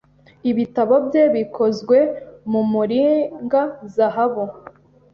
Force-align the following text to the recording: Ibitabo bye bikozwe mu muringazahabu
Ibitabo 0.51 0.95
bye 1.07 1.23
bikozwe 1.35 1.97
mu 2.51 2.61
muringazahabu 2.71 4.43